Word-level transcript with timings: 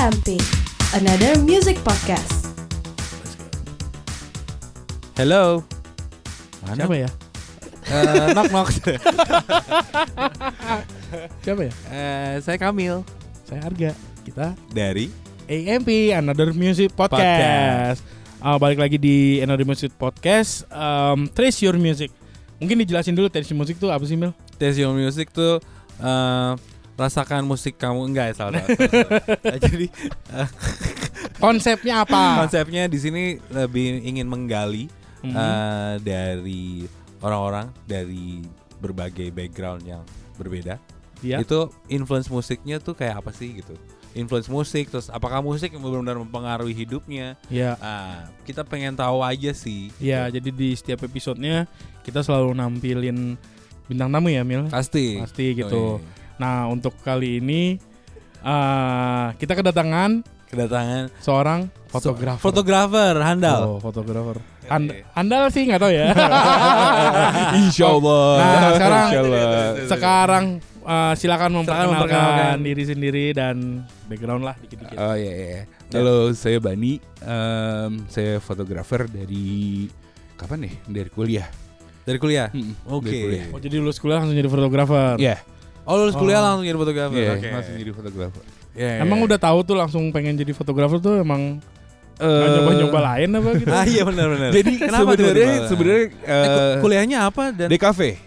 AMP, 0.00 0.32
another 0.96 1.36
music 1.44 1.76
podcast. 1.84 2.48
Hello. 5.12 5.60
Mana? 6.64 6.88
Siapa 6.88 6.96
ya? 7.04 7.08
Eh, 7.84 8.32
knock 8.32 8.48
knock. 8.48 8.68
Siapa 11.44 11.60
ya? 11.68 11.72
Eh, 11.92 12.34
saya 12.40 12.56
Kamil 12.56 13.04
Saya 13.44 13.60
Harga. 13.60 13.92
Kita 14.24 14.56
dari 14.72 15.12
AMP 15.44 16.16
Another 16.16 16.56
Music 16.56 16.96
Podcast. 16.96 18.00
Ah, 18.40 18.56
balik 18.56 18.80
lagi 18.80 18.96
di 18.96 19.44
Another 19.44 19.68
Music 19.68 19.92
Podcast. 20.00 20.64
Um, 20.72 21.28
Trace 21.28 21.60
Your 21.60 21.76
Music. 21.76 22.08
Mungkin 22.56 22.88
dijelasin 22.88 23.12
dulu 23.12 23.28
Trace 23.28 23.52
Your 23.52 23.60
Music 23.60 23.76
itu 23.76 23.92
apa 23.92 24.00
sih 24.08 24.16
Mil? 24.16 24.32
Taste 24.56 24.80
Your 24.80 24.96
Music 24.96 25.28
tuh 25.28 25.60
eh, 26.00 26.52
rasakan 27.00 27.42
musik 27.42 27.74
kamu 27.74 28.04
enggak 28.06 28.26
ya 28.30 28.34
salah. 28.36 28.60
Jadi 29.64 29.88
eh, 30.30 30.48
Konsepnya 31.36 32.04
apa? 32.04 32.44
konsepnya 32.44 32.84
di 32.84 32.98
sini 33.00 33.22
lebih 33.48 34.04
ingin 34.04 34.28
menggali 34.28 34.92
Mhm. 35.20 35.32
eh, 35.32 35.94
dari 36.00 36.64
orang-orang 37.20 37.68
dari 37.84 38.40
berbagai 38.76 39.28
background 39.28 39.84
yang 39.84 40.00
berbeda. 40.36 40.80
Iya. 41.20 41.40
Itu 41.40 41.68
influence 41.86 42.28
musiknya 42.28 42.76
tuh 42.76 42.92
kayak 42.92 43.20
apa 43.20 43.28
sih 43.30 43.60
gitu? 43.60 43.76
Influence 44.10 44.48
musik 44.48 44.88
terus 44.88 45.06
apakah 45.06 45.38
musik 45.38 45.70
yang 45.70 45.80
benar-benar 45.80 46.16
mempengaruhi 46.18 46.72
hidupnya? 46.74 47.36
Ya. 47.46 47.76
Ah, 47.78 48.32
kita 48.42 48.64
pengen 48.64 48.96
tahu 48.96 49.20
aja 49.20 49.52
sih. 49.52 49.92
Ya, 50.00 50.24
jadi 50.26 50.48
di 50.48 50.72
setiap 50.72 51.04
episodenya 51.04 51.68
kita 52.02 52.24
selalu 52.24 52.56
nampilin 52.56 53.36
bintang 53.86 54.08
tamu 54.08 54.32
ya, 54.32 54.40
Mil. 54.40 54.66
Pasti. 54.72 55.20
Pasti 55.20 55.52
Oh, 55.52 55.56
gitu. 55.56 55.82
iya. 56.00 56.19
Nah, 56.40 56.72
untuk 56.72 56.96
kali 57.04 57.44
ini 57.44 57.76
eh 58.40 59.26
kita 59.36 59.52
kedatangan 59.52 60.24
Kedatangan 60.50 61.14
seorang 61.22 61.70
fotografer. 61.86 62.42
Fotografer 62.42 63.14
handal. 63.22 63.60
Oh, 63.62 63.78
fotografer. 63.78 64.42
And- 64.66 64.90
iya. 64.90 65.06
andal 65.14 65.46
sih 65.46 65.62
nggak 65.62 65.78
tahu 65.78 65.92
ya. 65.94 66.10
Insya 67.62 67.86
Allah. 67.86 68.26
Nah, 68.34 68.70
sekarang 68.74 69.06
Insya 69.06 69.20
Allah. 69.22 69.46
sekarang 69.86 70.44
eh, 70.82 71.12
silakan 71.14 71.50
memperkenalkan 71.54 71.94
memperkenalkan. 71.94 72.56
diri 72.66 72.82
sendiri 72.82 73.24
dan 73.30 73.86
background 74.10 74.42
lah 74.42 74.58
dikit-dikit. 74.58 74.98
Oh 74.98 75.14
iya, 75.14 75.32
iya. 75.38 75.60
Halo, 75.94 76.34
saya 76.34 76.58
Bani. 76.58 76.98
Em, 77.22 77.92
saya 78.10 78.42
fotografer 78.42 79.06
dari 79.06 79.86
kapan 80.34 80.66
nih? 80.66 80.74
Dari 80.90 81.10
kuliah. 81.14 81.46
Dari 82.02 82.18
kuliah. 82.18 82.50
Mm, 82.50 82.74
Oke. 82.90 83.06
kuliah. 83.06 83.46
Oh, 83.54 83.62
jadi 83.62 83.78
lulus 83.78 84.02
kuliah 84.02 84.18
langsung 84.18 84.34
jadi 84.34 84.50
fotografer. 84.50 85.14
Iya, 85.14 85.38
Oh, 85.82 85.96
lulus 85.96 86.14
kuliah 86.14 86.38
Oh. 86.38 86.44
langsung 86.46 86.64
jadi 86.64 86.78
fotografer. 86.78 87.16
iya, 87.16 87.30
Oke. 87.34 87.48
langsung 87.48 87.74
jadi 87.74 87.92
fotografer. 87.92 88.42
Iya, 88.70 88.90
iya. 88.92 89.02
Emang 89.02 89.18
udah 89.20 89.36
tahu 89.36 89.58
tuh 89.62 89.74
langsung 89.74 90.02
pengen 90.08 90.34
jadi 90.34 90.52
fotografer 90.52 90.98
tuh 90.98 91.18
emang 91.18 91.58
Eh, 92.16 92.28
nyoba-nyoba 92.28 93.00
lain 93.02 93.28
apa 93.32 93.50
gitu? 93.56 93.72
Ah 93.74 93.86
iya 93.86 94.04
benar 94.04 94.28
benar. 94.28 94.50
Jadi 94.50 94.72
Kenapa 94.76 95.10
sebenarnya 95.10 95.52
sebenarnya 95.66 96.04
Eh, 96.04 96.12
ku- 96.12 96.60
eh, 96.60 96.74
kuliahnya 96.78 97.18
apa 97.24 97.44
dan 97.50 97.66
di 97.66 97.80
kafe. 97.80 98.20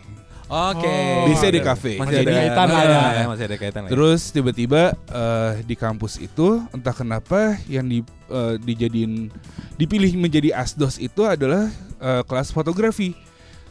Oke. 0.43 0.85
Oh. 0.85 1.29
Bisa 1.29 1.45
di 1.47 1.61
kafe. 1.61 1.97
Masih 1.97 2.01
Masih 2.01 2.17
ada 2.19 2.31
kaitan 2.35 2.67
lah 2.67 2.81
ya. 2.83 3.25
Masih 3.27 3.45
ada 3.45 3.55
kaitan 3.55 3.79
lah. 3.79 3.88
ya. 3.88 3.91
Terus 3.93 4.21
tiba-tiba 4.27 4.81
eh, 4.97 5.51
di 5.63 5.75
kampus 5.75 6.17
itu 6.17 6.47
entah 6.69 6.89
kenapa 6.91 7.53
yang 7.65 7.85
di 7.85 8.01
eh, 8.27 8.55
dijadiin 8.59 9.29
dipilih 9.75 10.13
menjadi 10.15 10.53
asdos 10.53 10.97
itu 10.97 11.21
adalah 11.23 11.69
eh, 11.97 12.21
kelas 12.25 12.49
fotografi. 12.49 13.13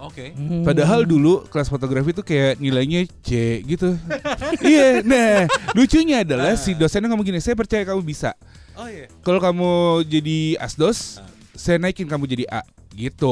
Oke. 0.02 0.34
Hmm. 0.34 0.66
Padahal 0.66 1.06
dulu 1.06 1.46
kelas 1.46 1.70
fotografi 1.70 2.10
itu 2.10 2.20
kayak 2.20 2.58
nilainya 2.58 3.06
C 3.22 3.62
gitu. 3.62 3.94
iya, 4.66 4.98
nah 5.00 5.46
lucunya 5.72 6.26
adalah 6.26 6.58
si 6.58 6.74
dosennya 6.74 7.06
ngomong 7.06 7.22
gini, 7.22 7.38
saya 7.38 7.54
percaya 7.54 7.86
kamu 7.86 8.02
bisa. 8.02 8.34
Oh 8.74 8.90
iya. 8.90 9.06
Kalau 9.22 9.38
kamu 9.38 9.70
jadi 10.02 10.58
asdos, 10.58 11.16
Ah. 11.16 11.28
saya 11.54 11.78
naikin 11.78 12.10
kamu 12.10 12.26
jadi 12.26 12.44
A 12.50 12.66
gitu. 12.92 13.30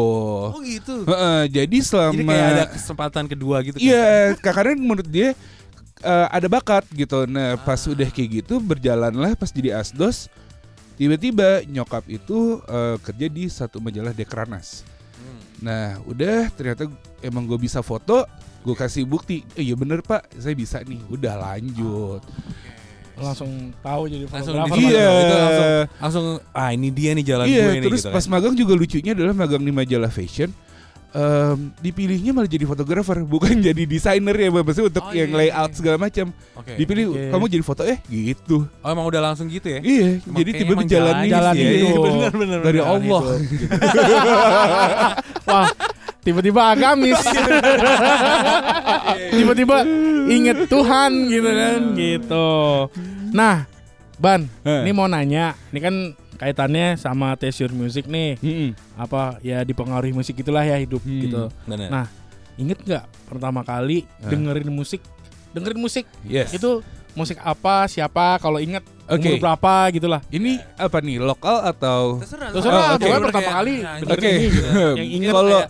Oh 0.54 0.62
gitu. 0.62 1.02
Heeh, 1.04 1.50
jadi 1.50 1.76
selama 1.82 2.14
Jadi 2.14 2.24
kayak 2.30 2.46
ada 2.48 2.64
kesempatan 2.70 3.24
kedua 3.26 3.56
gitu. 3.60 3.76
kan? 3.76 3.84
Iya, 3.84 4.06
karena 4.38 4.72
menurut 4.72 5.08
dia 5.10 5.34
eh, 6.00 6.26
ada 6.30 6.46
bakat 6.46 6.86
gitu. 6.94 7.26
Nah, 7.26 7.58
pas 7.60 7.82
Ah. 7.82 7.92
udah 7.92 8.08
kayak 8.08 8.40
gitu 8.40 8.56
berjalanlah 8.56 9.34
pas 9.34 9.50
jadi 9.50 9.76
asdos, 9.76 10.30
tiba-tiba 10.94 11.66
nyokap 11.66 12.06
itu 12.06 12.62
eh, 12.64 12.96
kerja 13.02 13.26
di 13.26 13.44
satu 13.50 13.82
majalah 13.82 14.14
Dekranas. 14.14 14.86
Nah, 15.60 16.00
udah 16.02 16.48
ternyata 16.50 16.88
emang 17.20 17.44
gue 17.44 17.56
bisa 17.56 17.80
foto, 17.80 18.24
gue 18.60 18.74
kasih 18.74 19.04
bukti. 19.04 19.44
Eh, 19.52 19.62
iya 19.62 19.74
bener 19.74 20.00
pak, 20.00 20.28
saya 20.34 20.52
bisa 20.52 20.80
nih. 20.80 21.00
Udah 21.06 21.36
lanjut. 21.38 22.24
langsung 23.14 23.52
tahu 23.78 24.08
jadi 24.08 24.24
Langsung 24.24 24.56
fotografer. 24.56 24.80
di- 24.80 24.88
Iya. 24.88 25.08
Itu 25.12 25.34
langsung 25.36 25.68
langsung 26.00 26.26
ah 26.50 26.70
ini 26.72 26.88
dia 26.88 27.12
nih 27.12 27.20
jalan 27.22 27.44
iya, 27.44 27.68
gue 27.68 27.72
nih 27.76 27.82
terus 27.84 28.00
gitu 28.00 28.08
pas 28.10 28.24
kan. 28.24 28.32
magang 28.32 28.54
juga 28.56 28.72
lucunya 28.72 29.12
adalah 29.12 29.34
magang 29.36 29.60
di 29.60 29.68
majalah 29.70 30.08
fashion. 30.08 30.48
Em, 31.10 31.74
dipilihnya 31.82 32.30
malah 32.30 32.46
jadi 32.46 32.62
fotografer, 32.62 33.26
bukan 33.34 33.58
jadi 33.58 33.82
desainer 33.82 34.30
ya, 34.30 34.46
maksudnya 34.48 34.94
untuk 34.94 35.02
Oh, 35.02 35.10
yang 35.10 35.34
iya, 35.34 35.38
layout 35.42 35.70
iya. 35.70 35.76
segala 35.76 35.96
macam. 35.98 36.26
Oke. 36.54 36.72
Dipilih 36.78 37.04
Oke. 37.10 37.22
kamu 37.34 37.44
jadi 37.50 37.64
foto 37.66 37.82
eh 37.82 37.98
gitu. 38.06 38.56
Oh 38.78 38.88
emang 38.88 39.10
udah 39.10 39.18
langsung 39.20 39.50
gitu 39.50 39.66
ya? 39.66 39.82
Iya, 39.82 40.22
Emang 40.22 40.38
jadi 40.38 40.50
kayaknya 40.50 40.62
tiba 40.62 40.72
emang 40.72 40.86
jalan 40.86 41.10
jalan 41.10 41.26
jalan 41.26 41.54
ya, 41.54 41.66
hidup. 41.66 41.82
iya, 41.82 41.96
bener 41.98 42.32
bener 42.32 42.58
dari 42.62 42.78
bener. 42.78 42.92
Allah. 42.94 43.22
Wah, 45.50 45.66
tiba-tiba 46.20 46.60
agamis. 46.70 47.20
tiba-tiba 49.30 49.76
inget 50.30 50.58
Tuhan 50.66 51.10
gitu 51.26 51.50
kan, 51.50 51.80
gitu. 51.96 52.48
Nah, 53.32 53.66
Ban, 54.14 54.46
Heh. 54.62 54.84
ini 54.84 54.92
mau 54.92 55.08
nanya, 55.08 55.56
ini 55.72 55.80
kan 55.80 55.94
kaitannya 56.40 56.96
sama 56.96 57.36
Taste 57.36 57.60
Your 57.60 57.70
Music 57.70 58.08
nih. 58.08 58.40
Mm-mm. 58.40 58.72
Apa 58.96 59.36
ya 59.40 59.60
dipengaruhi 59.60 60.10
musik 60.10 60.34
itulah 60.34 60.64
ya 60.64 60.74
hidup 60.74 60.98
Hmm. 61.00 61.20
gitu. 61.20 61.42
Bener. 61.64 61.92
Nah, 61.92 62.06
inget 62.56 62.80
nggak 62.80 63.04
pertama 63.28 63.60
kali 63.60 64.08
Hah? 64.18 64.32
dengerin 64.32 64.72
musik? 64.72 65.04
Dengerin 65.52 65.76
musik 65.78 66.08
Yes. 66.24 66.50
itu 66.50 66.80
musik 67.12 67.36
apa, 67.38 67.84
siapa? 67.84 68.38
Kalau 68.38 68.56
inget 68.56 68.80
Oke. 69.04 69.20
umur 69.28 69.36
berapa 69.42 69.72
gitulah. 69.90 70.20
Ini 70.30 70.62
apa 70.74 70.98
nih 70.98 71.18
lokal 71.18 71.60
atau 71.66 72.22
Terserah. 72.22 72.48
Terserah, 72.48 72.84
Oh, 72.86 72.96
pokoknya 72.96 73.20
pertama 73.26 73.50
kali 73.52 73.74
Nah, 73.82 73.94
dengerin 73.98 74.16
Oke. 74.16 74.30
ini 74.30 74.46
gitu. 74.48 74.68
Yang 74.96 75.08
inget 75.12 75.32
Kalau 75.34 75.60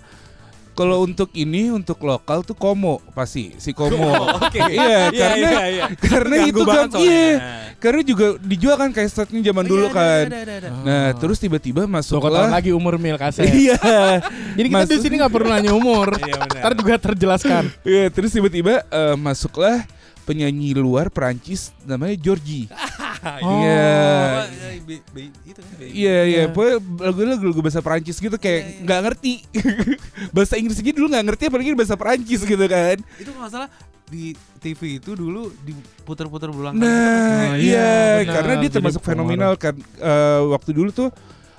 kalau 0.81 1.05
untuk 1.05 1.29
ini 1.37 1.69
untuk 1.69 2.01
lokal 2.01 2.41
tuh 2.41 2.57
Komo 2.57 3.05
pasti 3.13 3.53
si 3.61 3.77
Komo. 3.77 4.01
Oke. 4.41 4.57
Iya, 4.57 5.13
karena 5.13 5.37
iya, 5.37 5.65
iya. 5.69 5.85
karena 5.93 6.35
Ganggu 6.41 6.49
itu 6.49 6.63
kan 6.65 6.85
iya. 6.97 7.29
Karena 7.77 8.01
juga 8.01 8.27
dijual 8.41 8.77
kan 8.77 8.89
kayak 8.89 9.09
setnya 9.09 9.41
zaman 9.45 9.65
Oh, 9.65 9.69
dulu 9.69 9.87
iya, 9.87 9.93
kan. 9.93 10.25
ada, 10.25 10.39
ada, 10.41 10.41
ada, 10.41 10.55
ada. 10.57 10.69
Nah, 10.81 10.97
Ah. 10.97 11.11
terus 11.21 11.37
tiba-tiba 11.37 11.85
masuklah 11.85 12.49
lagi 12.49 12.73
umur 12.73 12.97
mil 12.97 13.21
kaset. 13.21 13.45
Iya. 13.45 13.77
Jadi 14.57 14.67
kita 14.69 14.85
di 14.85 14.97
Masuk- 14.97 15.03
sini 15.05 15.15
nggak 15.21 15.33
perlu 15.33 15.49
nanya 15.49 15.73
umur. 15.77 16.17
Iya, 16.17 16.37
benar. 16.41 16.61
Ntar 16.65 16.73
juga 16.81 16.95
terjelaskan. 16.97 17.63
Iya, 17.85 18.05
terus 18.09 18.33
tiba-tiba 18.33 18.81
eh, 18.83 19.17
masuklah 19.21 19.85
penyanyi 20.23 20.73
luar 20.73 21.09
Perancis 21.09 21.73
namanya 21.83 22.17
Georgie. 22.17 22.67
Iya. 23.21 23.37
Oh, 23.45 24.49
iya, 24.49 24.69
be- 24.81 25.29
itu 25.45 25.61
kan, 25.61 25.77
Iya 25.77 26.19
iya, 26.25 26.43
Iya. 26.49 26.73
lagu-lagu 27.05 27.45
lagu 27.45 27.61
bahasa 27.61 27.85
Perancis 27.85 28.17
gitu 28.17 28.33
kayak 28.33 28.81
nggak 28.81 29.01
ngerti. 29.05 29.45
bahasa 30.37 30.57
Inggris 30.57 30.81
aja 30.81 30.89
dulu 30.89 31.13
nggak 31.13 31.25
ngerti 31.29 31.45
apalagi 31.53 31.77
bahasa 31.77 32.01
Perancis 32.01 32.41
gitu 32.41 32.65
kan. 32.65 32.97
Itu 33.21 33.29
kalau 33.29 33.45
nggak 33.45 33.53
salah 33.53 33.69
di 34.09 34.33
TV 34.57 34.97
itu 34.97 35.13
dulu 35.13 35.53
diputer-puter 35.63 36.49
berulang 36.49 36.75
kali. 36.75 36.89
Nah, 36.89 36.97
Oh, 36.97 37.55
iya, 37.55 37.61
iya, 37.61 37.93
benar. 38.25 38.33
karena 38.41 38.53
dia 38.59 38.71
termasuk 38.73 39.03
fenomenal 39.05 39.53
kan 39.55 39.77
Eh, 39.77 40.41
waktu 40.49 40.71
dulu 40.73 40.89
tuh 40.89 41.09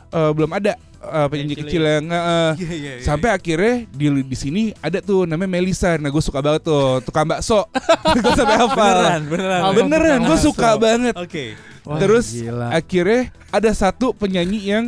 eh, 0.10 0.32
belum 0.34 0.50
ada 0.52 0.74
eh, 1.02 1.28
penyanyi 1.28 1.56
Kecil 1.58 1.66
kecil 1.66 1.84
yang 1.84 2.06
eh, 2.08 2.52
Iya, 2.56 2.70
iya, 2.70 2.92
iya. 2.98 3.04
sampai 3.04 3.30
akhirnya 3.30 3.90
di 3.90 4.06
di 4.22 4.38
sini 4.38 4.62
ada 4.78 5.02
tuh 5.02 5.26
namanya 5.26 5.58
Melisa. 5.58 5.98
Nah, 5.98 6.08
gue 6.08 6.22
suka 6.22 6.40
banget 6.40 6.62
tuh 6.64 7.02
tukang 7.02 7.26
bakso. 7.26 7.66
gue 8.22 8.34
sampai 8.34 8.56
hafal. 8.56 8.98
beneran, 9.02 9.22
beneran. 9.28 9.62
Oh, 9.62 9.72
Beneran, 9.74 10.20
gue 10.22 10.38
suka 10.38 10.70
banget. 10.78 11.16
Oke. 11.18 11.58
Wah, 11.82 11.98
Terus 11.98 12.30
gila. 12.38 12.70
akhirnya 12.70 13.34
ada 13.50 13.72
satu 13.74 14.14
penyanyi 14.14 14.70
yang 14.70 14.86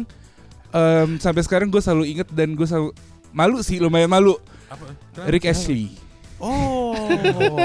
em, 0.70 1.18
sampai 1.18 1.42
sekarang 1.42 1.74
gue 1.74 1.82
selalu 1.82 2.06
inget 2.06 2.30
dan 2.30 2.54
gue 2.54 2.66
selalu 2.66 2.94
malu 3.34 3.66
sih 3.66 3.82
lumayan 3.82 4.06
malu 4.06 4.38
Apa? 4.70 4.94
Rick 5.26 5.50
Ashley 5.50 5.90
Oh. 6.44 6.94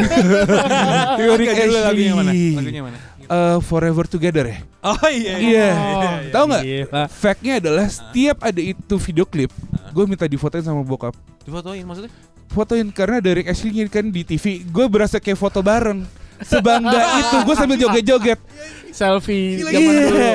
Rick 1.37 1.51
dulu 1.51 1.79
lagunya 1.83 2.15
mana? 2.15 2.31
Ashley 2.31 2.55
Lagunya 2.55 2.83
mana? 2.87 2.99
Eh, 3.29 3.59
Forever 3.61 4.05
Together 4.09 4.47
ya 4.49 4.59
Oh 4.79 5.11
iya. 5.11 5.35
Iya. 5.43 5.69
Oh, 5.75 6.15
Tahu 6.33 6.45
nggak? 6.49 6.65
Fact-nya 7.11 7.59
adalah 7.61 7.87
setiap 7.91 8.41
ada 8.41 8.63
itu 8.63 8.95
video 8.97 9.27
klip 9.29 9.53
gue 9.93 10.05
minta 10.05 10.25
difotoin 10.25 10.65
sama 10.65 10.81
bokap 10.85 11.13
Difotoin 11.45 11.85
maksudnya? 11.85 12.13
fotoin 12.49 12.89
karena 12.89 13.21
dari 13.21 13.45
Ashley 13.45 13.85
kan 13.93 14.09
di 14.09 14.25
TV 14.25 14.65
gue 14.65 14.87
berasa 14.89 15.21
kayak 15.21 15.37
foto 15.37 15.61
bareng 15.61 16.09
sebangga 16.41 16.93
itu 17.19 17.37
gue 17.41 17.55
sambil 17.55 17.77
joget-joget 17.77 18.41
Selfie 18.89 19.63
Gila, 19.63 19.71
iya. 19.71 19.79
dulu. 19.79 20.31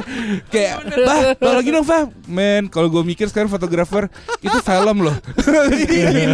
kayak 0.48 0.74
bah 0.98 1.20
kalau 1.36 1.56
lagi 1.58 1.70
dong 1.70 1.84
Fah 1.84 2.04
men 2.26 2.66
kalau 2.66 2.88
gue 2.88 3.04
mikir 3.04 3.28
sekarang 3.28 3.48
fotografer 3.48 4.08
itu 4.40 4.56
film 4.58 5.04
loh 5.04 5.18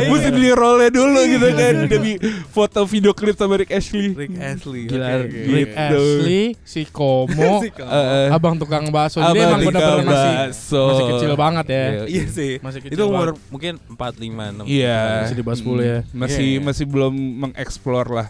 mesti 0.05 0.29
beli 0.29 0.51
rollnya 0.51 0.89
dulu 0.89 1.19
gitu 1.25 1.47
kan 1.49 1.75
demi 1.87 2.21
foto 2.47 2.85
video 2.85 3.11
klip 3.11 3.33
sama 3.33 3.57
Rick 3.57 3.71
Ashley 3.71 4.13
Rick 4.13 4.35
Ashley. 4.35 4.85
Gila, 4.85 5.05
oke. 5.17 5.39
Rick 5.47 5.67
Gitu. 5.69 5.77
Ashley, 5.79 6.43
si 6.61 6.81
Komo, 6.85 7.51
Si 7.63 7.69
Komo. 7.71 7.89
Eh. 7.89 8.27
abang 8.29 8.55
tukang 8.55 8.89
bakso. 8.89 9.17
Abang 9.19 9.33
emang 9.33 9.61
tukang 9.63 9.73
benar-benar 9.73 10.05
masih 10.05 10.33
bakso. 10.45 10.83
masih 10.85 11.05
kecil 11.09 11.31
banget 11.35 11.65
ya. 11.67 11.81
Iya. 11.89 12.03
Iya 12.05 12.25
sih. 12.27 12.51
Masih 12.59 12.79
kecil 12.79 12.93
Itu 12.93 13.03
umur 13.05 13.27
banget. 13.31 13.49
mungkin 13.49 13.73
4 13.89 13.95
5 13.95 14.65
6. 14.65 14.69
Iya, 14.69 14.99
Masih 15.23 15.35
di 15.35 15.43
bawah 15.43 15.57
10 15.57 15.81
ya. 15.81 15.97
Masih 16.11 16.45
Iya, 16.45 16.53
iya. 16.53 16.59
masih 16.61 16.85
belum 16.85 17.13
mengeksplor 17.15 18.05
lah. 18.07 18.27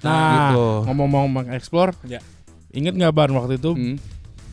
Nah, 0.00 0.50
Gitu. 0.50 0.66
ngomong-ngomong 0.86 1.28
mengeksplor, 1.30 1.92
Ya. 2.04 2.20
inget 2.70 2.92
nggak 2.92 3.12
ban 3.12 3.30
waktu 3.30 3.56
itu 3.56 3.70
Hmm. 3.70 3.96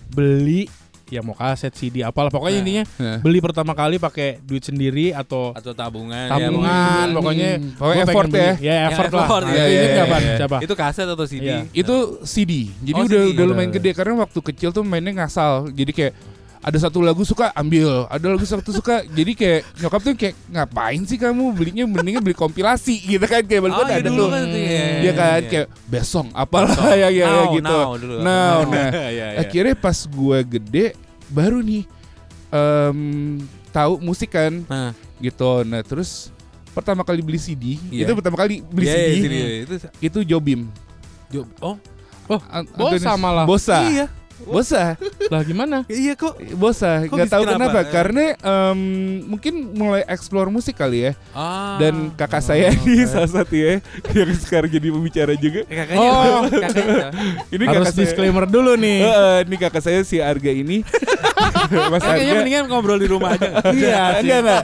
beli 0.10 0.68
ya 1.08 1.24
mau 1.24 1.32
kaset 1.32 1.72
CD 1.72 2.04
apalah 2.04 2.28
pokoknya 2.28 2.52
Nah. 2.54 2.62
intinya 2.62 2.84
Nah. 2.98 3.18
beli 3.18 3.40
pertama 3.40 3.72
kali 3.72 3.96
pakai 3.96 4.44
duit 4.44 4.60
sendiri 4.60 5.16
atau 5.16 5.56
Atau 5.56 5.72
tabungan. 5.72 6.28
tabungan 6.28 7.06
Hmm. 7.06 7.16
pokoknya 7.16 7.50
Pokoknya 7.74 7.80
gua 7.80 7.88
pengen 8.04 8.12
effort 8.12 8.28
beli. 8.30 8.44
ya. 8.44 8.52
ya 8.60 8.74
effort 8.92 9.12
lah 9.14 9.24
effort, 9.24 9.44
Nah, 9.46 9.54
itu 9.54 9.64
inget 9.70 9.88
nggak 9.88 10.04
iya, 10.04 10.12
ban 10.12 10.22
iya. 10.22 10.36
siapa 10.36 10.58
Itu 10.60 10.74
kaset 10.76 11.08
atau 11.08 11.26
CD? 11.26 11.48
Iya. 11.48 11.60
Itu 11.72 11.96
CD. 12.26 12.52
Jadi 12.82 12.92
Oh, 12.94 13.06
udah 13.06 13.22
CD. 13.24 13.24
udah 13.26 13.36
Udah. 13.38 13.46
lumayan 13.48 13.72
gede 13.72 13.92
karena 13.94 14.14
waktu 14.18 14.40
kecil 14.44 14.70
tuh 14.70 14.84
mainnya 14.84 15.16
ngasal. 15.16 15.72
Jadi 15.72 15.92
kayak 15.94 16.14
ada 16.60 16.78
satu 16.78 17.00
lagu 17.00 17.22
suka 17.22 17.50
ambil, 17.52 18.06
ada 18.08 18.26
lagu 18.28 18.42
satu 18.42 18.70
suka. 18.70 19.06
Jadi 19.06 19.32
kayak 19.32 19.62
nyokap 19.78 20.00
tuh 20.02 20.14
kayak 20.14 20.36
ngapain 20.48 21.02
sih 21.04 21.16
kamu 21.16 21.52
belinya 21.52 21.84
mendingan 21.84 22.20
beli 22.20 22.34
kompilasi 22.34 22.98
gitu 23.00 23.24
kan 23.24 23.42
kayak 23.42 23.62
balik 23.62 23.74
Oh, 23.74 23.84
iya 23.84 23.98
ada 23.98 24.08
dulu 24.08 24.24
tuh. 24.24 24.30
kan 24.30 24.44
iya, 24.48 24.84
iya, 25.00 25.12
kan 25.12 25.40
iya. 25.40 25.48
kayak 25.48 25.68
besong 25.86 26.28
apalah 26.32 26.70
Besong. 26.70 26.90
ya 26.94 27.08
ya, 27.08 27.10
ya 27.10 27.26
Now, 27.28 27.46
gitu. 27.52 27.78
now 27.78 27.90
dulu. 27.94 28.16
Now, 28.18 28.24
Now. 28.24 28.58
nah. 28.74 28.90
Iya, 28.92 29.08
iya. 29.12 29.26
Akhirnya 29.40 29.76
pas 29.76 29.98
gue 30.04 30.38
gede 30.50 30.86
baru 31.28 31.60
nih 31.60 31.84
em, 32.50 33.00
tahu 33.70 33.94
musik 34.00 34.32
kan 34.32 34.64
Nah, 34.64 34.92
gitu. 35.18 35.64
Nah 35.64 35.82
terus 35.82 36.32
pertama 36.72 37.02
kali 37.02 37.20
beli 37.20 37.38
CD 37.38 37.78
Iya. 37.90 38.06
itu 38.06 38.14
pertama 38.14 38.38
kali 38.38 38.62
beli 38.64 38.86
iya, 38.86 38.94
CD, 38.94 39.06
iya, 39.06 39.18
CD. 39.18 39.36
Itu 39.62 39.74
itu 40.00 40.20
Jobim. 40.28 40.70
Job. 41.28 41.48
Oh, 41.60 41.76
An- 42.48 42.68
Bosa 42.70 43.16
malah. 43.16 43.44
Bosa. 43.44 43.78
iya. 43.86 44.06
Bosa. 44.40 44.94
Lah 45.28 45.42
gimana 45.42 45.78
Iya 45.86 46.14
kok. 46.14 46.40
Bosa. 46.54 47.04
Kok 47.04 47.12
Nggak 47.12 47.26
bisa 47.26 47.34
tahu 47.34 47.44
kenapa? 47.44 47.60
kenapa. 47.60 47.80
Eh. 47.80 47.88
Karena 47.90 48.24
em, 48.34 48.80
mungkin 49.26 49.54
mulai 49.72 50.02
explore 50.06 50.48
musik 50.48 50.74
kali 50.74 51.00
ya. 51.02 51.12
Ah. 51.32 51.76
Dan 51.78 52.12
kakak 52.12 52.40
saya 52.40 52.72
ini 52.74 53.04
salah 53.06 53.28
satu 53.28 53.52
ya 53.52 53.84
yang 54.10 54.32
sekarang 54.34 54.70
jadi 54.70 54.88
pembicara 54.88 55.34
juga. 55.34 55.62
Eh, 55.64 55.76
kakaknya. 55.76 56.08
Oh. 56.08 56.42
kakaknya. 56.46 57.06
Ini 57.56 57.64
harus 57.64 57.76
kakak 57.84 57.94
saya. 57.94 58.04
disclaimer 58.04 58.46
dulu 58.46 58.72
nih 58.74 59.00
Eh, 59.00 59.38
ini 59.44 59.56
kakak 59.58 59.82
saya 59.82 60.00
si 60.02 60.18
Arga 60.18 60.50
ini. 60.50 60.84
Mas 61.92 62.00
Kayaknya 62.00 62.24
Arga. 62.26 62.40
mendingan 62.40 62.64
ngobrol 62.68 62.98
di 62.98 63.08
rumah 63.08 63.34
aja. 63.34 63.50
Iya, 63.78 64.02
enggak 64.20 64.40
enggak. 64.42 64.62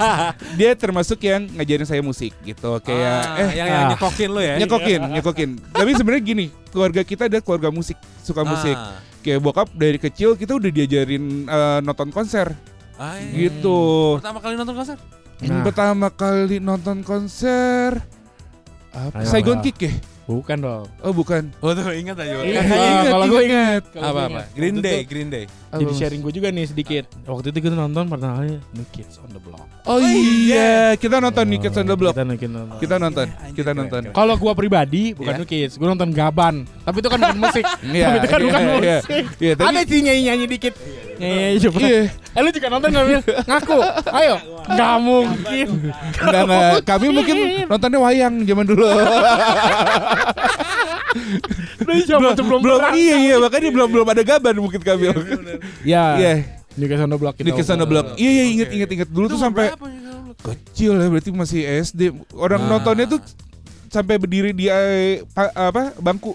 Dia 0.56 0.72
termasuk 0.74 1.20
yang 1.22 1.48
ngajarin 1.50 1.86
saya 1.86 2.02
musik 2.02 2.32
gitu. 2.42 2.80
Kayak 2.80 3.16
Ah, 3.26 3.40
eh 3.40 3.50
yang, 3.54 3.68
yang 3.68 3.80
ah. 3.80 3.90
nyekokin 3.92 4.30
lo 4.30 4.42
ya. 4.42 4.56
nyekokin, 4.58 5.02
nyekokin. 5.12 5.50
Tapi 5.70 5.90
sebenarnya 5.94 6.24
gini, 6.24 6.46
keluarga 6.74 7.06
kita 7.06 7.30
ada 7.30 7.38
keluarga 7.38 7.70
musik, 7.70 7.96
suka 8.26 8.42
musik. 8.42 8.74
Ah. 8.74 8.98
Kayak 9.22 9.40
bokap 9.46 9.70
dari 9.78 10.02
kecil 10.02 10.34
kita 10.34 10.58
udah 10.58 10.72
diajarin 10.74 11.46
eh, 11.46 11.80
nonton 11.86 12.10
konser 12.10 12.58
iya. 12.98 13.48
gitu. 13.48 14.18
Pertama 14.18 14.40
kali 14.42 14.54
nonton 14.58 14.76
konser? 14.76 14.98
Nah. 15.44 15.64
Pertama 15.64 16.08
kali 16.10 16.58
nonton 16.58 16.98
konser 17.06 18.02
apa? 18.94 19.26
Saigon. 19.26 19.62
Kick 19.62 19.78
ya? 19.86 19.94
Bukan 20.24 20.58
dong 20.58 20.86
Oh 21.00 21.12
bukan. 21.12 21.52
Oh 21.60 21.72
tuh 21.72 21.92
ingat 21.92 22.16
aja. 22.16 22.40
Iya, 22.40 22.64
Ingat, 22.64 23.06
kalau 23.10 23.26
gue 23.28 23.42
ingat. 23.44 23.82
Kalau 23.92 24.08
Apa 24.08 24.20
apa? 24.22 24.30
ingat. 24.32 24.48
Green 24.56 24.76
Day, 24.80 25.00
Green 25.04 25.28
Day. 25.28 25.46
jadi 25.70 25.90
sharing 25.92 26.22
gue 26.22 26.32
juga 26.32 26.48
nih 26.48 26.66
sedikit 26.66 27.04
waktu 27.26 27.50
itu 27.50 27.60
kita 27.60 27.74
nonton 27.74 28.06
pertama 28.06 28.40
kali 28.40 28.62
New 28.72 28.88
Kids 28.88 29.18
on 29.18 29.28
the 29.28 29.42
Block 29.42 29.66
Oh 29.84 29.98
iya, 29.98 30.94
kita 30.94 31.18
nonton 31.18 31.44
nih 31.44 31.60
Kids 31.60 31.76
on 31.76 31.86
the 31.86 31.98
Block. 31.98 32.14
kita 32.14 32.24
nonton, 32.24 32.48
nonton. 32.48 32.78
Kita 32.78 32.96
nonton, 32.96 33.28
Iya, 33.28 33.52
kita 33.52 33.72
nonton. 33.74 34.02
kalau 34.12 34.38
gua 34.38 34.54
pribadi 34.54 35.12
bukan 35.12 35.34
Iya. 35.34 35.40
New 35.40 35.50
Kids 35.50 35.74
gue 35.76 35.88
nonton 35.88 36.10
Gaban 36.10 36.56
tapi 36.82 36.98
itu 37.00 37.10
kan 37.10 37.20
bukan 37.20 37.40
musik 37.40 37.66
Iya, 37.84 38.06
tapi 38.06 38.16
itu 38.16 38.28
kan 38.30 38.40
iya, 38.40 38.46
bukan 38.46 38.62
iya. 38.62 38.98
musik 39.02 39.24
Iya, 39.42 39.54
ada 39.58 39.82
sih 39.84 40.00
nyanyi 40.00 40.22
nyanyi 40.24 40.46
dikit 40.48 40.74
nyanyi 41.26 41.58
coba 41.62 41.78
Iya. 41.80 42.02
eh 42.10 42.40
lu 42.40 42.50
juga 42.50 42.68
nonton 42.68 42.90
nggak 42.90 43.06
Mil? 43.06 43.22
ngaku 43.44 43.78
ayo 44.12 44.36
nggak 44.66 44.94
mungkin 45.00 45.68
Enggak 46.16 46.42
enggak, 46.44 46.72
kami 46.84 47.06
mungkin 47.10 47.36
nontonnya 47.66 48.00
wayang 48.00 48.36
zaman 48.42 48.66
dulu. 48.66 48.86
Belum 51.84 52.34
belum 52.34 52.60
pernah. 52.60 52.92
iya 52.96 53.16
iya 53.20 53.36
makanya 53.38 53.70
belum 53.70 53.90
belum 53.90 54.08
ada 54.08 54.24
gaban 54.24 54.56
mungkin 54.58 54.82
kami. 54.82 55.14
ya 55.84 56.18
Iya, 56.18 56.34
New 56.74 56.88
Kids 56.88 57.02
on 57.02 57.10
the 57.12 57.20
Block 57.20 57.36
kita 57.38 57.54
on 57.70 57.78
the 57.78 57.86
Block. 57.86 58.06
Iya 58.16 58.32
iya 58.32 58.44
inget 58.50 58.70
inget 58.72 58.90
inget 58.92 59.10
dulu 59.10 59.30
tuh 59.30 59.38
sampai 59.38 59.70
kecil 60.42 60.98
ya 60.98 61.08
berarti 61.08 61.30
masih 61.30 61.62
SD. 61.84 62.02
Orang 62.34 62.66
Nah. 62.66 62.78
nontonnya 62.78 63.06
tuh 63.06 63.22
sampai 63.88 64.18
berdiri 64.18 64.52
di 64.52 64.66
eh, 64.68 65.22
pa- 65.30 65.54
apa 65.54 65.94
bangku. 65.96 66.34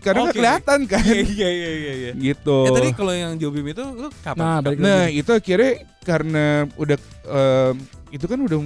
Karena 0.00 0.22
Oke. 0.24 0.34
kelihatan 0.34 0.78
kan. 0.86 1.04
Iya 1.04 1.48
iya 1.48 1.70
iya 1.70 1.92
iya. 1.94 2.12
gitu. 2.14 2.64
Eh 2.64 2.72
tadi 2.72 2.88
kalau 2.92 3.12
yang 3.12 3.36
Jobim 3.36 3.66
itu 3.66 3.82
lu 3.82 4.08
kapan? 4.20 4.40
nah 4.40 4.58
balik 4.58 4.78
Nah 4.78 5.06
itu 5.06 5.30
akhirnya 5.30 5.72
karena 6.00 6.44
udah 6.74 6.98
em, 7.24 7.74
itu 8.10 8.24
kan 8.24 8.38
udah 8.38 8.58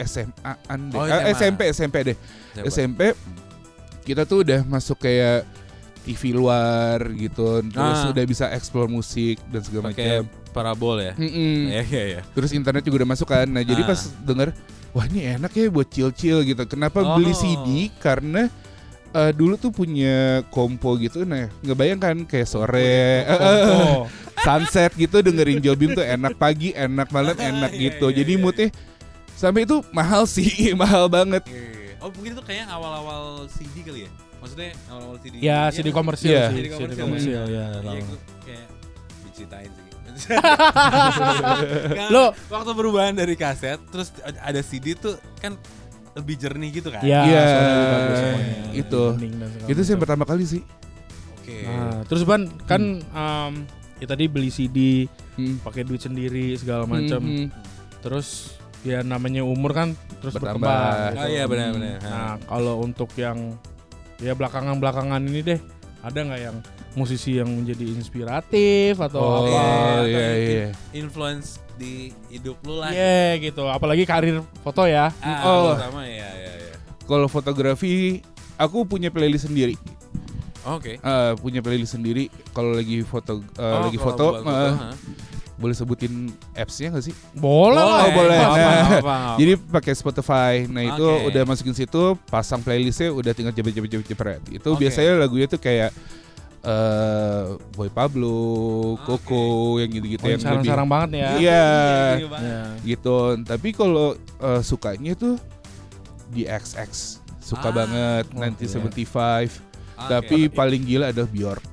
SMA-an 0.00 0.80
deh. 0.88 0.96
Oh, 0.96 1.04
Eh, 1.04 1.30
SMA. 1.30 1.36
SMP 1.36 1.60
SMP 1.70 1.96
deh. 2.04 2.16
Siapa? 2.52 2.66
SMP 2.66 3.00
kita 4.02 4.24
tuh 4.24 4.42
udah 4.42 4.64
masuk 4.64 4.96
kayak 4.98 5.44
TV 6.00 6.32
luar 6.32 6.96
gitu, 7.12 7.60
terus 7.62 8.00
Ah. 8.00 8.08
udah 8.08 8.24
bisa 8.24 8.48
explore 8.50 8.88
musik 8.88 9.36
dan 9.48 9.60
segala 9.60 9.92
macam. 9.92 10.24
parabol 10.50 10.98
ya. 10.98 11.12
Mm-mm. 11.14 11.70
Iya 11.70 11.82
iya 11.86 12.02
iya. 12.08 12.20
Terus 12.26 12.50
internet 12.50 12.82
juga 12.82 13.04
udah 13.04 13.10
masuk 13.12 13.28
kan. 13.28 13.46
Nah, 13.46 13.62
jadi 13.62 13.84
Ah. 13.84 13.86
pas 13.86 14.00
denger 14.18 14.50
wah 14.90 15.06
ini 15.06 15.38
enak 15.38 15.52
ya 15.52 15.70
buat 15.70 15.86
chill-chill 15.86 16.42
gitu. 16.42 16.58
Kenapa 16.66 16.98
Oh. 16.98 17.14
beli 17.14 17.30
CD? 17.30 17.86
Karena 17.94 18.50
eh, 19.10 19.32
dulu 19.32 19.54
tuh 19.54 19.70
punya 19.70 20.40
kompo 20.48 20.94
gitu 20.96 21.22
nah 21.22 21.50
ngebayang 21.60 21.98
kan 21.98 22.16
kayak 22.24 22.46
sore 22.46 23.22
eh, 23.22 23.26
eh, 23.26 23.64
Oh, 23.70 24.06
sunset 24.40 24.94
gitu 24.94 25.20
dengerin 25.20 25.60
Jobim 25.60 25.92
tuh 25.92 26.02
enak 26.02 26.34
pagi 26.34 26.72
enak 26.72 27.10
malam 27.10 27.34
enak 27.34 27.70
Iya, 27.70 27.80
gitu 27.90 28.06
iya, 28.08 28.16
jadi 28.18 28.32
iya. 28.34 28.40
moodnya 28.40 28.68
sampai 29.34 29.64
itu 29.64 29.80
mahal 29.90 30.24
sih 30.24 30.48
mahal 30.80 31.08
banget. 31.08 31.40
Oh 32.00 32.08
mungkin 32.10 32.32
itu 32.32 32.42
kayak 32.42 32.64
awal-awal 32.66 33.44
CD 33.48 33.80
kali 33.80 34.04
ya? 34.04 34.10
Maksudnya 34.40 34.72
awal-awal 34.88 35.16
CD. 35.20 35.34
ya 35.38 35.58
CD 35.68 35.88
kan? 35.88 35.96
komersil 35.96 36.28
Iya. 36.30 36.44
sih 36.48 36.56
CD 36.56 36.66
komersil. 36.96 37.40
ya 37.44 37.66
kayak 38.40 38.66
diceritain 39.24 39.70
sih. 39.70 39.86
Lo- 42.12 42.32
waktu 42.48 42.70
perubahan 42.72 43.14
dari 43.14 43.34
kaset 43.34 43.80
terus 43.88 44.12
ada 44.20 44.60
CD 44.60 44.92
tuh 44.92 45.16
kan 45.38 45.56
lebih 46.12 46.34
jernih 46.36 46.70
gitu 46.72 46.88
kan? 46.88 47.00
Ya, 47.00 47.22
Iya, 47.22 47.44
lebih 47.46 47.86
bagus 47.88 48.16
semuanya. 48.18 48.56
itu. 48.72 49.02
Itu 49.66 49.80
sih 49.80 49.90
yang 49.90 50.02
pertama 50.02 50.24
kali 50.24 50.44
sih 50.44 50.62
Oke. 51.36 51.64
Nah, 51.64 52.02
terus 52.04 52.22
ban 52.22 52.46
kan 52.62 52.82
em, 53.00 53.52
ya 53.96 54.06
tadi 54.06 54.24
beli 54.26 54.48
CD, 54.48 55.08
Hmm. 55.34 55.56
pakai 55.58 55.82
duit 55.82 55.98
sendiri 55.98 56.52
segala 56.54 56.84
macam. 56.84 57.18
Hmm, 57.18 57.46
hmm. 57.46 57.48
Terus 58.00 58.54
ya 58.80 59.00
namanya 59.00 59.40
umur 59.40 59.72
kan 59.72 59.88
terus 60.18 60.34
Bertambah. 60.34 60.62
berkembang. 60.62 61.16
Oh 61.16 61.26
iya 61.26 61.44
benar-benar. 61.44 61.98
Nah, 62.00 62.34
kalau 62.42 62.80
untuk 62.80 63.08
yang 63.14 63.56
ya 64.16 64.32
belakangan-belakangan 64.32 65.20
ini 65.22 65.40
deh, 65.42 65.60
ada 66.00 66.18
nggak 66.18 66.40
yang 66.42 66.56
musisi 66.92 67.36
yang 67.36 67.48
menjadi 67.48 67.86
inspiratif 67.90 68.98
atau 68.98 69.20
Oh, 69.20 69.34
apa? 69.42 69.60
Atau 69.96 70.06
iya, 70.06 70.28
iya. 70.34 70.66
Influence 70.92 71.56
di 71.80 72.12
hidup 72.28 72.60
lu 72.62 72.76
lah. 72.76 72.92
Iya 72.92 73.40
gitu, 73.40 73.64
apalagi 73.64 74.04
karir 74.04 74.44
foto 74.60 74.84
ya. 74.84 75.08
Ah, 75.18 75.40
Oh. 75.42 75.72
sama 75.74 76.04
ya 76.04 76.28
ya 76.28 76.52
ya. 76.60 76.74
kalau 77.08 77.24
fotografi 77.26 78.20
aku 78.54 78.84
punya 78.84 79.08
playlist 79.08 79.48
sendiri 79.48 79.80
Oke. 80.60 81.00
Eh, 81.00 81.32
punya 81.40 81.58
playlist 81.58 81.96
sendiri 81.96 82.28
kalau 82.52 82.70
lagi 82.70 83.00
foto 83.00 83.40
eh, 83.40 83.64
Oh, 83.64 83.80
lagi 83.82 83.96
foto, 83.96 84.26
eh, 84.38 84.72
ha? 84.76 84.92
boleh 85.56 85.72
sebutin 85.72 86.28
apps-nya 86.52 86.88
nggak 86.90 87.04
sih 87.04 87.16
Boleh, 87.34 87.76
lah. 87.76 88.04
Oh, 88.04 88.10
boleh. 88.14 88.38
Apa, 88.38 88.48
Nah, 88.50 88.60
apa, 88.60 88.80
apa, 88.80 88.96
apa. 89.00 89.36
Jadi 89.36 89.52
pakai 89.56 89.92
Spotify. 89.92 90.54
Nah 90.64 90.82
itu 90.86 91.00
Oke. 91.04 91.26
udah 91.28 91.42
masukin 91.44 91.72
situ, 91.74 92.04
pasang 92.26 92.60
playlistnya, 92.60 93.08
udah 93.10 93.32
tinggal 93.32 93.52
cepet 93.52 93.72
cepet 93.74 94.06
cepet. 94.06 94.40
Itu 94.54 94.68
Oke. 94.70 94.84
biasanya 94.84 95.16
lagunya 95.16 95.44
tuh 95.46 95.58
kayak 95.58 95.92
eh 96.60 97.42
Boy 97.70 97.88
Pablo, 97.88 98.36
Coco, 99.00 99.44
yang 99.76 99.88
gitu-gitu 99.88 100.20
Oh, 100.20 100.28
yang 100.28 100.36
lebih. 100.36 100.46
sarang-sarang 100.60 100.86
banget 100.86 101.10
ya. 101.16 101.30
Iya, 101.34 101.64
Iya, 102.14 102.28
banget. 102.28 102.44
Ya. 102.46 102.62
gitu. 102.86 103.16
Tapi 103.42 103.68
kalau 103.70 104.08
eh, 104.38 104.60
sukanya 104.60 105.12
tuh 105.14 105.34
di 106.28 106.44
XX 106.44 106.90
suka 107.40 107.66
Ah, 107.66 107.74
banget 107.74 108.24
oke. 108.28 108.38
nanti 108.38 108.64
75 108.64 109.50
Oke. 109.96 110.06
tapi 110.06 110.38
paling 110.46 110.78
gila 110.80 111.10
adalah 111.10 111.26
Bjork 111.26 111.64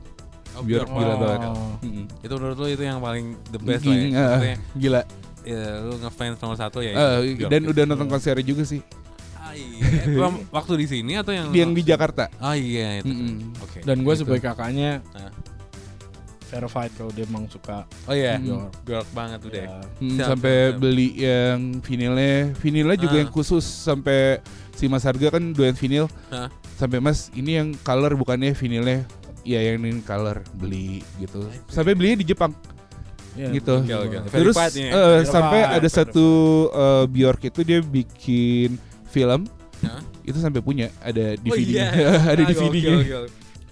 Oh, 0.53 0.65
Bjork 0.65 0.89
Bjork. 0.89 0.97
gila 0.97 1.13
Oh. 1.13 1.19
banget 1.21 1.49
Mm-mm. 1.77 2.05
Itu 2.17 2.33
menurut 2.33 2.57
lu 2.57 2.67
itu 2.67 2.81
yang 2.81 2.97
paling 2.97 3.25
the 3.47 3.59
best 3.59 3.83
lah 3.83 3.93
ya. 3.93 3.99
Ging, 3.99 4.11
eh, 4.11 4.25
Maksudnya, 4.25 4.57
gila 4.73 5.01
ya, 5.43 5.61
lu 5.79 5.93
ngefans 5.97 6.37
nomor 6.37 6.57
satu 6.57 6.79
ya. 6.81 6.93
Bjork 7.21 7.51
dan 7.51 7.59
gitu. 7.61 7.71
udah 7.71 7.83
nonton 7.85 8.07
konsernya 8.07 8.41
juga 8.41 8.63
sih 8.63 8.81
Ah, 9.47 9.53
iya. 9.55 10.27
Waktu 10.55 10.73
di 10.77 10.87
sini 10.87 11.15
atau 11.15 11.31
yang 11.31 11.47
Yang 11.49 11.71
di 11.73 11.83
Jakarta. 11.85 12.27
Oh 12.37 12.51
iya 12.51 12.99
itu. 12.99 13.07
Mm-mm. 13.07 13.55
Oke. 13.59 13.79
Dan 13.81 14.01
gue 14.01 14.11
Gitu. 14.11 14.21
sebagai 14.23 14.43
kakaknya 14.43 14.99
Nah. 15.13 15.31
verified 16.47 16.91
kalau 16.95 17.11
dia 17.11 17.23
emang 17.23 17.43
suka. 17.45 17.83
Oh 18.03 18.15
iya, 18.15 18.39
Mm. 18.39 18.71
Bjork 18.81 19.07
banget 19.11 19.39
udah. 19.43 19.63
Ya. 19.63 19.79
Hmm, 19.99 20.15
Siap, 20.15 20.27
sampai 20.29 20.55
siap. 20.65 20.79
beli 20.79 21.07
yang 21.13 21.59
vinilnya, 21.79 22.35
vinilnya 22.55 22.97
juga 22.97 23.15
Ah. 23.15 23.21
yang 23.21 23.29
khusus 23.29 23.63
sampai 23.63 24.39
si 24.71 24.87
Mas 24.87 25.03
Harga 25.03 25.27
kan 25.29 25.43
doyan 25.51 25.75
vinil. 25.75 26.07
Ah. 26.27 26.47
Sampai 26.75 26.99
Mas 26.99 27.27
ini 27.33 27.55
yang 27.55 27.75
color 27.77 28.15
bukannya 28.15 28.51
vinilnya 28.53 29.03
ya 29.43 29.59
yang 29.59 29.79
ini 29.81 29.99
color 30.01 30.39
beli 30.55 31.03
gitu. 31.17 31.47
Sampai 31.67 31.95
belinya 31.95 32.19
di 32.19 32.27
Jepang 32.27 32.55
Ya, 33.33 33.53
gitu. 33.53 33.77
Oke, 33.77 33.93
oke. 33.93 34.17
Terus 34.33 34.55
Verified, 34.57 35.29
sampai 35.29 35.61
ada 35.61 35.85
satu 35.85 36.27
eh, 36.73 37.05
Bjork 37.05 37.45
itu 37.45 37.61
dia 37.61 37.79
bikin 37.79 38.81
film 39.07 39.47
Hah? 39.79 40.01
itu 40.21 40.37
sampai 40.37 40.59
punya 40.59 40.91
ada 40.99 41.33
Oh 41.33 41.43
DVD 41.47 41.69
iya. 41.69 41.87
ada 42.33 42.41
Ah, 42.41 42.47
DVD-nya. 42.47 42.67
gokil, 42.67 42.97
gokil. 42.97 43.23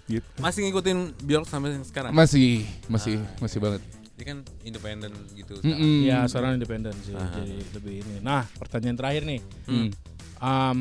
Gitu. 0.06 0.28
Masih 0.38 0.60
ngikutin 0.64 0.98
Bjork 1.20 1.46
sampai 1.46 1.82
sekarang? 1.82 2.12
Masih 2.12 2.62
masih 2.86 3.18
Ah. 3.18 3.42
masih 3.42 3.58
banget. 3.58 3.82
Dia 4.16 4.26
kan 4.26 4.38
independen 4.62 5.12
gitu. 5.34 5.60
Mm-mm. 5.60 6.06
Ya 6.06 6.24
sekarang 6.24 6.56
independen 6.56 6.94
sih, 7.02 7.12
Aha. 7.12 7.36
jadi 7.36 7.58
lebih 7.74 7.94
ini. 8.00 8.16
Nah, 8.22 8.48
pertanyaan 8.56 8.96
terakhir 8.96 9.26
nih, 9.26 9.42
Hmm. 9.66 9.90
Am, 10.38 10.80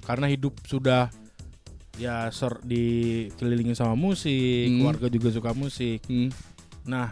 karena 0.00 0.26
hidup 0.26 0.54
sudah 0.62 1.10
ya 1.94 2.28
ser 2.28 2.60
dikelilingi 2.62 3.72
sama 3.72 3.92
musik, 3.94 4.68
Hmm. 4.68 4.78
keluarga 4.78 5.06
juga 5.08 5.28
suka 5.28 5.50
musik. 5.52 6.04
Hmm. 6.06 6.30
Nah, 6.84 7.08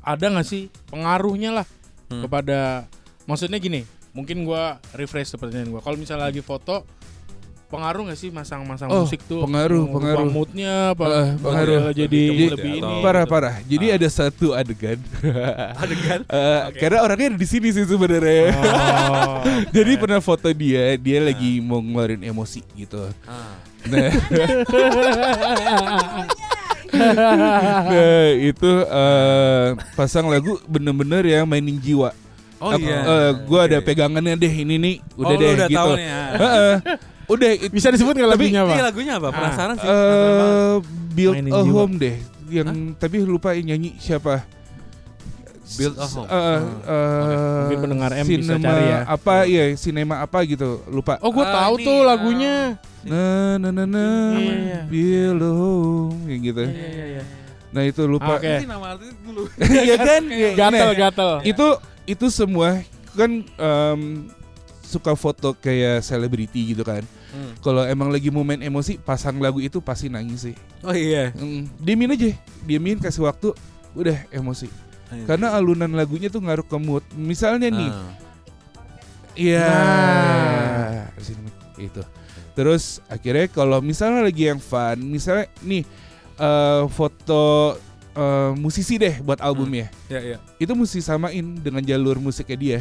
ada 0.00 0.26
nggak 0.26 0.44
sih 0.44 0.66
pengaruhnya 0.86 1.54
lah 1.54 1.66
Hmm. 2.08 2.20
kepada, 2.20 2.90
maksudnya 3.24 3.56
gini, 3.56 3.86
mungkin 4.10 4.42
gua 4.42 4.82
refresh 4.90 5.30
pertanyaan 5.32 5.70
gua. 5.70 5.80
Kalau 5.80 5.94
misalnya 5.94 6.26
lagi 6.26 6.40
foto, 6.40 6.82
pengaruh 7.66 8.02
nggak 8.02 8.16
sih 8.16 8.28
masang-masang 8.28 8.88
Oh, 8.88 9.04
musik 9.04 9.20
tuh? 9.24 9.40
pengaruh, 9.40 9.88
pengaruh. 9.88 10.26
moodnya, 10.26 10.90
apa? 10.90 11.04
Eh, 11.06 11.28
pengaruh. 11.38 11.78
Jadi, 11.90 11.94
jadi 11.94 12.20
Lebih 12.26 12.50
lebih 12.50 12.72
ini. 12.72 12.82
atau- 12.82 13.00
Parah 13.00 13.24
parah. 13.24 13.54
Jadi 13.62 13.86
Ah. 13.86 13.94
ada 13.94 14.08
satu 14.08 14.52
adegan. 14.52 14.98
Adegan. 15.78 16.20
Eh, 16.26 16.60
Karena 16.76 16.98
orangnya 17.00 17.26
ada 17.30 17.38
di 17.38 17.46
sini 17.46 17.70
sih 17.70 17.84
sebenarnya. 17.84 18.52
Oh, 18.52 19.40
Jadi 19.72 19.96
pernah 19.96 20.18
foto 20.18 20.50
dia, 20.50 20.96
dia 20.96 21.18
lagi 21.20 21.58
mau 21.58 21.78
ngeluarin 21.78 22.20
emosi 22.20 22.60
gitu. 22.74 23.06
Ah. 23.24 23.54
Nah, 23.82 24.12
nah, 26.90 28.26
itu 28.36 28.70
eh, 28.82 29.68
pasang 29.94 30.26
lagu 30.26 30.58
bener-bener 30.66 31.22
yang 31.24 31.46
mainin 31.46 31.76
jiwa. 31.76 32.10
Oh 32.60 32.70
Apa- 32.70 32.76
iya. 32.78 32.98
eh, 33.00 33.30
gua 33.42 33.60
ada 33.64 33.78
Oke. 33.78 33.86
pegangannya 33.86 34.36
deh 34.36 34.52
ini 34.54 34.76
nih, 34.76 34.94
udah 35.14 35.26
oh, 35.26 35.40
deh 35.40 35.48
udah 35.50 35.66
gitu. 35.66 35.78
tahu 35.80 35.90
nih 35.96 36.06
ya. 36.06 36.20
Heeh. 36.36 36.74
udah 37.26 37.50
it- 37.56 37.72
Bisa 37.72 37.88
disebut 37.88 38.12
nggak 38.12 38.28
Tapi- 38.28 38.44
lagunya 38.46 38.60
Ini 38.60 38.68
apa? 38.70 38.84
lagunya 38.84 39.12
apa? 39.16 39.28
Penasaran 39.30 39.74
sih. 39.74 39.88
penasaran 39.88 40.20
banget. 40.20 40.44
eh 40.44 40.76
build 41.10 41.34
Mainin 41.34 41.50
a 41.50 41.58
jiwa. 41.58 41.72
home 41.74 41.94
deh, 41.96 42.16
yang 42.48 42.68
tapi 42.94 43.16
lupa 43.20 43.48
yang 43.52 43.66
nyanyi 43.70 43.96
siapa. 43.96 44.44
Build 45.70 45.94
a 45.94 46.04
Home. 46.04 46.26
Eh, 46.26 46.58
eh, 46.84 47.58
Mungkin 47.62 47.78
pendengar 47.80 48.10
M 48.12 48.26
bisa 48.26 48.58
cari 48.58 48.84
ya. 48.84 48.98
Apa 49.06 49.34
iya, 49.46 49.70
sinema 49.74 50.18
apa 50.18 50.42
gitu, 50.42 50.82
lupa. 50.84 51.14
Oh, 51.20 51.30
gue 51.30 51.40
Ah, 51.40 51.54
tahu 51.62 51.74
ini, 51.78 51.86
tuh 51.86 51.96
ah. 51.96 52.04
lagunya. 52.04 52.54
Na 53.00 53.22
na 53.56 53.68
na 53.70 53.84
na 53.86 54.04
Iya, 54.34 54.54
iya. 54.58 54.80
build 54.84 55.40
a 55.40 55.48
home 55.48 56.18
kayak 56.26 56.40
gitu. 56.42 56.62
Iya, 56.66 56.86
iya, 56.90 57.04
iya. 57.08 57.22
Nah 57.70 57.82
itu 57.86 58.02
lupa. 58.04 58.34
Oke. 58.34 58.50
Ini 58.50 58.66
nama 58.66 58.86
artis 58.92 59.14
dulu. 59.22 59.46
Iya 59.62 59.94
kan? 59.96 60.22
Gatel, 60.52 60.88
Nah, 60.90 60.96
gatel. 60.98 61.30
Itu 61.46 61.66
itu 62.10 62.26
semua 62.28 62.82
kan 63.14 63.42
em, 63.46 64.00
suka 64.82 65.14
foto 65.14 65.54
kayak 65.54 66.02
selebriti 66.02 66.74
gitu 66.74 66.82
kan. 66.82 67.06
Hmm. 67.30 67.54
Kalau 67.62 67.86
emang 67.86 68.10
lagi 68.10 68.26
momen 68.26 68.58
emosi 68.58 68.98
pasang 68.98 69.38
lagu 69.38 69.62
itu 69.62 69.78
pasti 69.78 70.10
nangis 70.10 70.50
sih. 70.50 70.56
Oh 70.82 70.90
iya. 70.90 71.30
Mm, 71.38 71.70
diemin 71.78 72.10
aja, 72.18 72.34
diemin 72.66 72.98
kasih 72.98 73.22
waktu, 73.22 73.54
udah 73.94 74.18
emosi. 74.34 74.66
Karena 75.26 75.54
alunan 75.54 75.90
lagunya 75.90 76.30
tuh 76.30 76.42
ngaruh 76.42 76.66
ke 76.66 76.78
mood. 76.78 77.02
Misalnya 77.18 77.66
nih, 77.70 77.90
Ah. 77.90 78.14
Iya. 79.34 79.66
Nah. 79.66 81.06
Di 81.14 81.22
sini, 81.22 81.50
Itu. 81.80 82.02
Terus 82.54 83.00
akhirnya 83.08 83.46
kalau 83.48 83.78
misalnya 83.80 84.26
lagi 84.26 84.50
yang 84.50 84.60
fun, 84.60 85.00
misalnya 85.00 85.48
nih 85.62 85.82
eh, 86.36 86.82
foto 86.92 87.74
eh, 88.12 88.50
musisi 88.54 88.96
deh 88.96 89.18
buat 89.20 89.38
albumnya. 89.38 89.88
Ya 90.06 90.20
ya. 90.20 90.36
Itu 90.56 90.72
mesti 90.74 90.98
samain 90.98 91.56
dengan 91.56 91.80
jalur 91.80 92.18
musiknya 92.18 92.56
dia. 92.56 92.80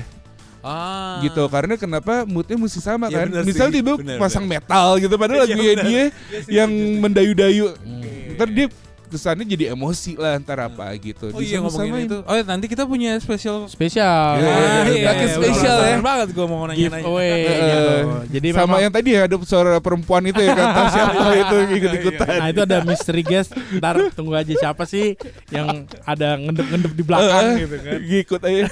Ah. 0.60 1.24
Gitu. 1.24 1.40
Karena 1.48 1.80
kenapa 1.80 2.28
moodnya 2.28 2.60
mesti 2.60 2.84
sama 2.84 3.08
Ya, 3.08 3.24
kan? 3.24 3.48
Misal 3.48 3.72
sih. 3.72 3.80
dia 3.80 3.84
Bener, 3.96 4.20
pasang 4.20 4.44
metal 4.44 5.00
gitu 5.00 5.16
padahal 5.16 5.48
Iya, 5.48 5.56
lagunya 5.56 5.74
dia 5.80 5.88
Iya 5.88 6.04
sih, 6.44 6.52
yang 6.52 6.72
setuju. 6.72 7.00
mendayu-dayu. 7.00 7.66
Hmm. 7.80 8.36
Ntar 8.36 8.48
dia 8.52 8.68
kesannya 9.10 9.44
jadi 9.44 9.74
emosi 9.74 10.14
lah 10.16 10.38
antara 10.38 10.70
apa 10.70 10.94
gitu. 10.96 11.34
Oh 11.34 11.42
iya 11.42 11.58
ngomongin 11.58 12.06
itu. 12.06 12.18
Oh 12.22 12.36
nanti 12.46 12.70
kita 12.70 12.86
punya 12.86 13.18
spesial. 13.18 13.66
Spesial. 13.66 14.38
Iya, 14.38 14.48
Ah, 14.48 14.84
iya, 14.86 15.06
lagi 15.10 15.26
bener, 15.26 15.38
spesial 15.42 15.78
ya. 15.82 15.96
Banget 16.00 16.28
gue 16.32 16.46
mau. 16.46 16.64
Eh, 16.70 16.78
gitu. 16.78 17.98
Jadi 18.30 18.48
sama 18.54 18.78
yang 18.80 18.94
tadi 18.94 19.10
ya 19.18 19.26
ada 19.26 19.36
suara 19.42 19.82
perempuan 19.82 20.22
itu 20.24 20.38
ya 20.38 20.54
kata 20.54 20.82
siapa 20.90 21.22
itu 21.42 21.56
ikut-ikutan. 21.76 22.30
Nah 22.38 22.48
itu 22.48 22.62
ada 22.62 22.78
mystery 22.82 23.24
guest 23.26 23.52
Ntar 23.74 24.14
tunggu 24.14 24.38
aja 24.38 24.54
siapa 24.54 24.86
sih 24.86 25.18
Yang 25.50 25.90
ada 26.06 26.38
ngendep-ngendep 26.38 26.92
di 26.94 27.04
belakang 27.04 27.46
gitu 27.58 27.76
kan 27.82 27.98
Ngikut 28.00 28.42
aja. 28.46 28.64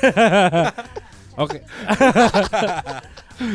Oke 1.43 1.57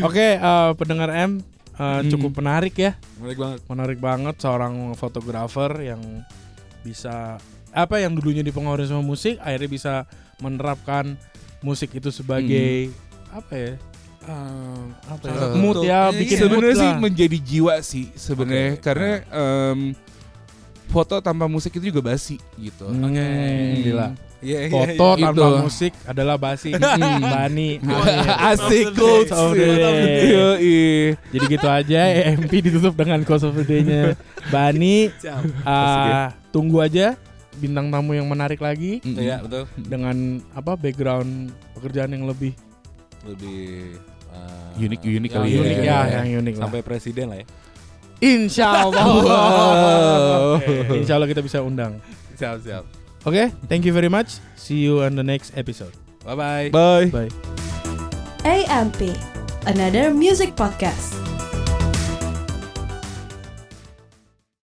Oke 0.03 0.27
eh, 0.39 0.71
pendengar 0.77 1.11
M 1.13 1.39
eh, 1.39 1.51
Hmm. 1.73 2.05
Cukup 2.07 2.39
menarik 2.39 2.77
ya 2.77 2.95
Menarik 3.19 3.39
banget. 3.41 3.59
Menarik 3.67 3.99
banget 3.99 4.35
seorang 4.39 4.93
fotografer 4.95 5.73
yang 5.83 5.99
bisa 6.85 7.39
Apa 7.73 8.03
yang 8.03 8.13
dulunya 8.19 8.45
dipengaruhi 8.45 8.91
sama 8.91 9.01
musik 9.01 9.39
Akhirnya 9.41 9.71
bisa 9.71 9.95
menerapkan 10.43 11.15
musik 11.63 11.95
itu 11.95 12.11
sebagai 12.11 12.91
Apa 13.33 13.55
ya? 13.55 13.73
Eh, 14.23 14.83
apa 15.11 15.25
ya? 15.27 15.39
Mood 15.59 15.83
ya 15.83 15.87
iya, 15.87 16.01
bikin 16.15 16.37
Sebenarnya 16.47 16.77
sih 16.79 16.91
menjadi 16.95 17.39
jiwa 17.43 17.75
sih 17.83 18.07
sebenarnya. 18.15 18.79
Oke. 18.79 18.83
karena 18.83 19.11
em, 19.35 19.81
foto 20.93 21.19
tanpa 21.19 21.49
musik 21.49 21.73
itu 21.75 21.89
juga 21.89 22.05
basi 22.07 22.37
gitu. 22.55 22.85
Hmm, 22.85 23.09
gila 23.79 24.13
Iya 24.43 24.67
iya. 24.67 24.71
foto 24.75 25.07
iya. 25.15 25.23
tanpa 25.25 25.47
Itu. 25.47 25.59
musik 25.63 25.93
adalah 26.03 26.37
basi 26.37 26.75
Bani 27.35 27.79
Amir. 27.81 28.27
Asik 28.51 28.87
quotes. 28.93 29.31
day. 29.31 29.39
Of 29.39 29.51
the 29.55 29.67
day. 29.71 30.23
Yoi. 30.29 30.83
Jadi 31.31 31.45
gitu 31.49 31.69
aja 31.69 32.01
EMP 32.27 32.53
ditutup 32.61 32.93
dengan 32.93 33.23
Cost 33.23 33.47
of 33.47 33.55
the 33.55 33.63
Day-nya 33.63 34.19
Bani. 34.49 35.09
Ah, 35.63 36.35
Tunggu 36.51 36.83
aja 36.83 37.15
bintang 37.55 37.89
tamu 37.89 38.13
yang 38.13 38.27
menarik 38.27 38.59
lagi. 38.59 38.99
Iya 39.03 39.41
betul. 39.41 39.71
Dengan 39.79 40.43
apa 40.53 40.75
background 40.75 41.49
pekerjaan 41.73 42.11
yang 42.11 42.27
lebih 42.27 42.53
Lebih 43.23 43.95
uh, 44.29 44.75
Unik- 44.75 45.07
unik 45.07 45.31
yang 45.31 45.39
kali 45.39 45.49
ya, 45.49 45.61
unik 45.63 45.79
ya, 45.79 45.99
ya. 46.03 46.19
yang 46.27 46.43
unik 46.43 46.55
lah. 46.59 46.63
Sampai 46.67 46.81
presiden 46.83 47.31
lah 47.31 47.39
ya. 47.39 47.47
Insya 48.23 48.87
Allah 48.87 49.03
Wow. 49.03 50.63
Insya 50.95 51.19
Allah 51.19 51.27
kita 51.27 51.43
bisa 51.43 51.59
undang 51.61 51.99
Siap 52.39 52.63
siap. 52.63 52.85
Oke 53.27 53.51
thank 53.67 53.83
you 53.83 53.93
very 53.93 54.09
much 54.11 54.39
See 54.55 54.79
you 54.81 55.03
on 55.03 55.19
the 55.19 55.27
next 55.27 55.53
episode 55.59 55.93
Bye 56.23 56.39
bye. 56.39 56.67
Bye. 56.71 57.11
Bye 57.11 57.33
AMP, 58.43 59.15
another 59.71 60.11
music 60.11 60.59
podcast. 60.59 61.22